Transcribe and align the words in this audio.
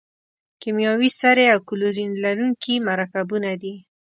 کیمیاوي 0.61 1.09
سرې 1.21 1.45
او 1.53 1.59
کلورین 1.69 2.11
لرونکي 2.23 2.75
مرکبونه 2.89 3.51
دي. 3.61 3.73